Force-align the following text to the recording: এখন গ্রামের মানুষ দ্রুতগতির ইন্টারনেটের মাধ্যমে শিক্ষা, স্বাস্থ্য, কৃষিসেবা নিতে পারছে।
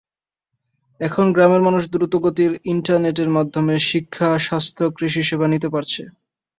এখন 1.01 1.25
গ্রামের 1.35 1.61
মানুষ 1.61 1.83
দ্রুতগতির 1.91 2.51
ইন্টারনেটের 2.65 3.29
মাধ্যমে 3.37 3.75
শিক্ষা, 3.89 4.29
স্বাস্থ্য, 4.39 4.83
কৃষিসেবা 4.97 5.45
নিতে 5.47 5.67
পারছে। 5.73 6.01